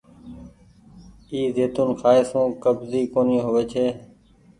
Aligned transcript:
اي 1.31 1.39
زيتونٚ 1.55 1.97
کآئي 2.01 2.21
سون 2.29 2.45
ڪبزي 2.63 3.01
ڪونيٚ 3.13 3.43
هووي 3.45 3.63
ڇي۔ 3.71 3.85